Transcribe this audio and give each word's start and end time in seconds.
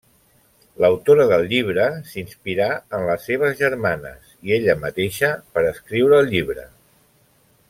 L'autora 0.83 1.27
del 1.31 1.45
llibre, 1.51 1.85
s'inspirà 2.13 2.69
en 2.99 3.05
les 3.11 3.29
seves 3.31 3.55
germanes 3.61 4.35
i 4.49 4.59
ella 4.59 4.79
mateixa 4.87 5.33
per 5.55 5.69
escriure 5.77 6.23
el 6.23 6.35
llibre. 6.37 6.69